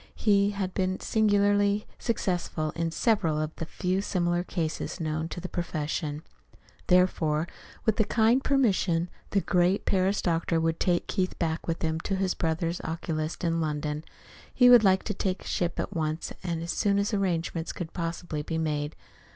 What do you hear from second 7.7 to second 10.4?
with their kind permission, the great Paris